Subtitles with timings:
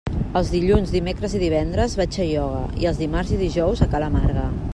[0.39, 4.05] Els dilluns, dimecres i divendres vaig a ioga i els dimarts i dijous a ca
[4.07, 4.53] la Marga.